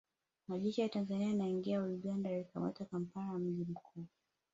Majeshi 0.47 0.81
ya 0.81 0.89
Tanzania 0.89 1.27
yanaingia 1.27 1.83
Uganda 1.83 2.29
yakikamata 2.29 2.85
Kampala 2.85 3.39
mji 3.39 3.65
mkuu 3.71 4.05